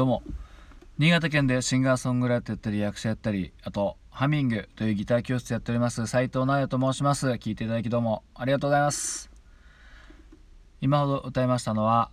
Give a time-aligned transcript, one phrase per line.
[0.00, 0.22] どうも。
[0.96, 7.26] 新潟県でシンガーソングライターやったり役者やったりあとハミングというギター教室やっております斉藤直也と申します。
[7.32, 8.22] 聞いていただきどうも。
[8.34, 9.30] ありがとうございます。
[10.80, 12.10] 今ほど歌いましたのは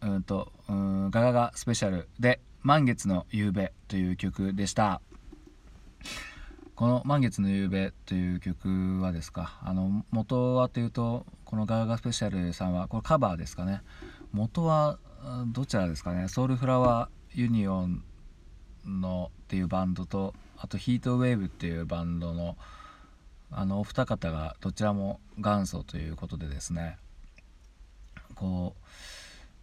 [0.00, 5.02] うんとうんガガガスペシャルで満月の夕べという曲でした。
[6.76, 13.82] この「満月の夕べ」という曲はですかあの元はというとこのガガガスペシャルさんはこれカバーですかね。
[14.32, 14.98] 元は
[15.48, 16.28] どちらですかね。
[16.28, 18.04] ソウルフラワーユニオン
[18.84, 22.56] のっていうバンドとあとヒートウェーブっていうバンドの
[23.50, 26.98] あのお二方がどちらも元祖ということでですね。
[28.36, 28.76] こ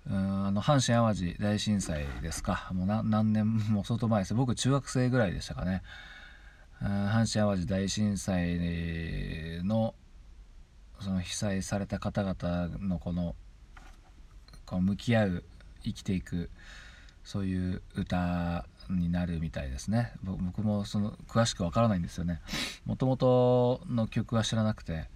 [0.07, 2.69] ううんあの阪神・淡路大震災ですか。
[2.73, 4.33] もう何年も相当前です。
[4.33, 5.81] 僕中学生ぐらいでしたかね。
[6.81, 8.59] 阪神・淡路大震災
[9.63, 9.95] の
[10.99, 13.35] その被災された方々のこの
[14.65, 15.43] この向き合う
[15.83, 16.49] 生きていく
[17.23, 20.13] そういう歌になるみたいですね。
[20.23, 22.41] 僕もその詳しくわからないんですよね。
[22.85, 25.09] もともとの曲は知らなくて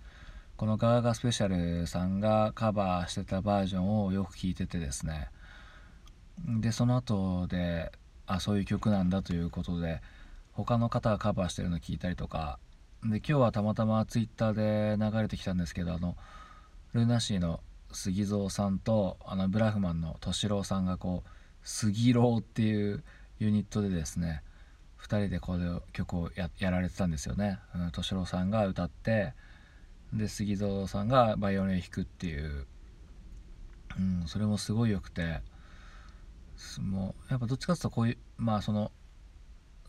[0.56, 5.30] このガガガスペシャルさんがカバーしてたバージョンをよく聴いててですね。
[6.62, 7.92] でその後で
[8.26, 10.02] あそういう曲なんだということで
[10.54, 12.60] 他の方がカバーしてるの聞いたりとか。
[13.04, 16.18] で今日はたまたまツイッターで流れてきたんですけどあの
[16.94, 17.60] ルナシーの
[17.92, 21.30] 杉蔵さんとあのブラフマンの敏郎さんがこう
[21.64, 23.04] 「杉郎」っていう
[23.40, 24.44] ユニットでですね
[25.00, 27.60] 2人でこの曲をやられてたんですよね。
[27.74, 29.34] 敏郎さんが歌って
[30.14, 32.66] で杉蔵さんがバイオリンを弾くっていう、
[33.98, 35.42] うん、それもすごい良くて
[36.80, 38.92] もうやっぱどっちかっていうとこういうまあその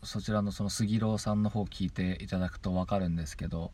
[0.03, 3.71] そちらのその杉郎さんの方を聞いていただくと分かるんですけど、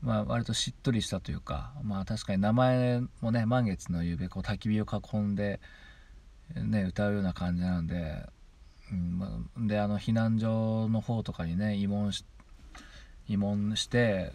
[0.00, 5.60] まあ、割としっとりしたというか、まあ、確かに名前もね満月の夕べこう焚き火を囲んで、
[6.54, 8.26] ね、歌うような感じなんで,、
[8.92, 8.94] う
[9.60, 12.24] ん、であの避難所の方とかにね慰問し
[13.28, 14.32] 慰問して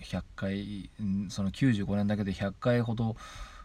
[0.00, 0.90] 100回
[1.30, 3.16] その95年だけで100回ほど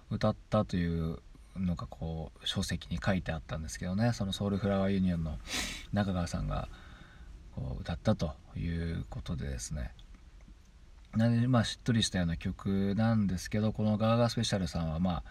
[0.10, 1.20] 歌ったという
[1.58, 5.38] のがこう書籍に書いてあったんですけどねそのソウルフラワーユニオンの
[5.92, 6.68] 中川さんが
[7.56, 9.92] こう歌ったということでですね。
[11.16, 15.24] なんでまあしっとりしたような曲なんですけどこのガーガースペシャルさんはま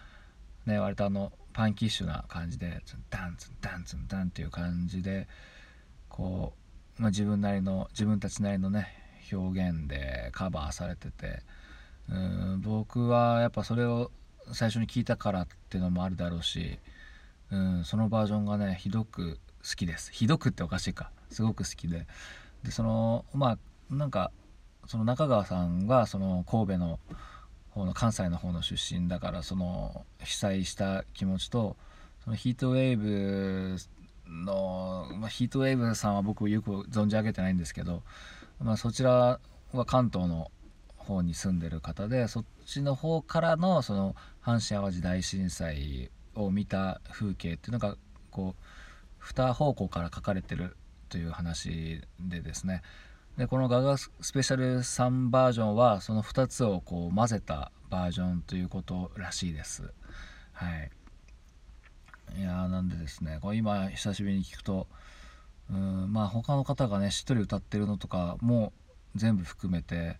[0.67, 5.27] あね割とあのパンキッシュな感じでツンダンツンダンツンダンっていう感じで
[6.09, 6.53] こ
[6.97, 8.87] う、まあ、自分なりの自分たちなりのね
[9.31, 11.41] 表現でカバーされてて
[12.09, 14.11] うん僕はやっぱそれを
[14.51, 16.79] 最初に聞いたからっていうのもあるだろうし、
[17.51, 20.11] うん、そのバージョンがねひどく好きです。
[20.11, 21.11] ひどくっておかしいか。
[21.29, 22.05] すごく好きで。
[22.63, 23.57] でそのま
[23.91, 24.31] あなんか
[24.87, 26.99] その中川さんがその神戸の
[27.71, 31.75] 方の関西の方の出身だからその被災した気持ちと
[32.23, 33.77] そのヒートウェーブ
[34.29, 38.03] の、まあ、ヒートウェーブさんは僕よく存じ上げてないんですけど、
[38.59, 39.39] まあ、そちら
[39.73, 40.51] は関東の
[40.97, 47.97] 方に住んでる方でそっちの方からのその阪神・淡路大震災を見た風景っていうのが
[48.31, 50.75] こう2方向から書かれてる
[51.09, 52.81] という話でですね。
[53.37, 59.91] でこのガガスペシャル3バージョンはその2つをこう混ぜたバージョンということらしいです。
[60.51, 60.91] はい、
[62.39, 64.87] いやなんでですねこれ今久しぶりに聞くと
[65.71, 68.71] うんまあ他の方がねしっとり歌ってるのとかも
[69.15, 70.17] 全部含めて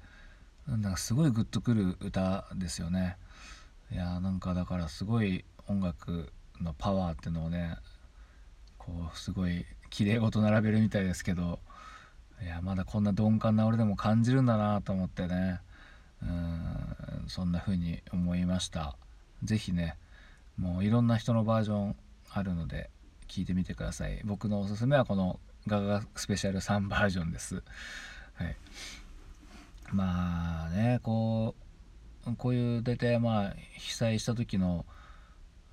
[0.67, 3.17] なんかすごいグッとくる歌ですよね
[3.91, 6.31] いやなんかだからすごい音楽
[6.61, 7.75] のパワーっていうのをね
[8.79, 11.59] こうすごい綺麗事並べるみたいですけど
[12.43, 15.61] いやまだこんな鈍感な俺でも感じるんだなと思ってね。
[16.21, 18.95] うんそんな風に思いました。
[19.43, 19.97] 是非ね
[20.57, 21.95] もういろんな人のバージョン
[22.29, 22.89] あるので
[23.27, 24.21] 聞いてみてください。
[24.25, 27.63] 僕のおすすめはこのガガスペシャル3バージョンです。
[28.35, 28.55] はい。
[29.91, 31.55] まあねこ
[32.27, 34.85] うこういう大体まあ被災した時の、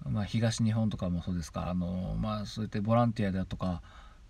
[0.05, 1.69] まあ、東日本とかもそうですか。
[1.69, 3.83] あのまあそうやってボランティアだとか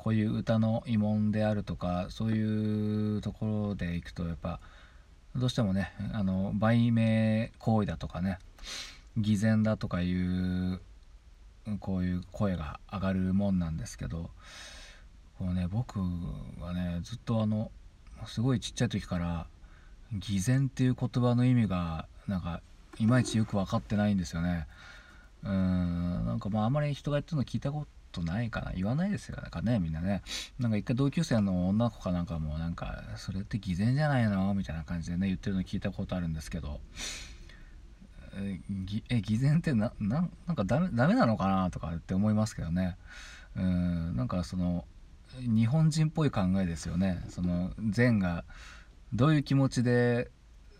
[0.02, 4.58] こういう歌の慰問であるとかそういうところでいくとやっぱ
[5.36, 8.38] どうしてもねあの売名行為だとかね
[9.18, 10.80] 偽善だとかいう
[11.80, 14.30] こういう声が上がるもんなんですけど
[15.38, 16.00] こうね僕
[16.60, 17.70] はねずっとあの
[18.26, 19.46] すごいちっちゃい時から
[20.14, 22.62] 偽善っていう言葉の意味がなんか
[22.98, 24.66] いまいちよく分かってないんですよね。
[25.44, 28.72] うんなんかまああまり人が言ってるの聞いたこととないかな。
[28.72, 29.78] 言わないですよね。
[29.78, 30.22] みんなね。
[30.58, 34.52] なんか一回同級生の女の子かなんかもなんかそれって偽善じゃないの？
[34.54, 36.80] みたいな感じでね言ってるの聞いたことあるんですけど。
[38.32, 38.60] え
[39.20, 42.96] 偽善ってななんかダメダメなのかなとかって思いますけどね。
[43.56, 44.84] うんなんかその
[45.38, 47.24] 日本人っぽい考えですよね。
[47.28, 48.44] その禅が
[49.12, 50.30] どういう気持ちで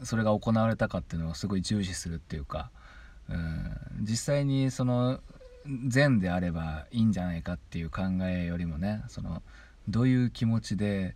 [0.04, 2.70] それが行われたかっていうのをすごい重視するっていうか。
[3.28, 5.20] うん実際にその
[5.88, 9.42] 善であればいいんじゃないかっていう考えよりもねその
[9.88, 11.14] どういう気持ちで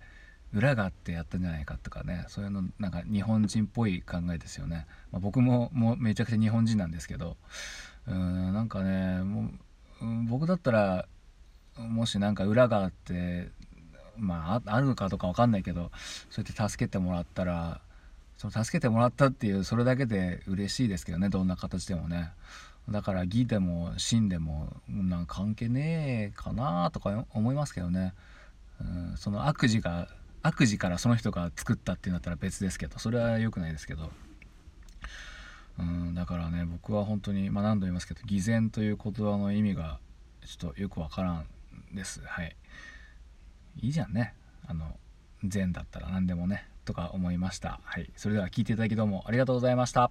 [0.54, 7.36] 裏があってやったんじゃないかとかねそういうのなんか日本人っぽい考えですよね、まあ、僕ももうめちゃくちゃ日本人なんですけど
[8.06, 9.50] うんなんかねも
[10.00, 11.06] う僕だったら
[11.76, 13.48] もし何か裏があって
[14.16, 15.90] まああるのかどうか分かんないけど
[16.30, 17.80] そうやって助けてもらったら
[18.36, 22.32] その助けてもらったっていうそれだけで嬉しいですけどねどんな形でもね。
[22.88, 28.12] だから義でも真でもなんか関係ねえかなとか思いますけどね、
[28.80, 30.08] うん、その悪事が
[30.42, 34.10] 悪事からその人が作ったっていうんだったら別ですけどそれは良くないですけど、
[35.78, 39.98] うん、だからね僕は本当に、まあ、何度言いますけど偽善という言葉の意味が
[40.44, 41.46] ちょっとよくわからん
[41.94, 42.20] です。
[42.24, 42.56] はい。
[43.80, 44.34] いいじゃんね。
[44.66, 44.96] あの
[45.42, 47.80] 善だったら何でもねとか思いました。
[47.84, 48.10] はい。
[48.16, 50.10] それでは聞いていただきどうもありがとうございました。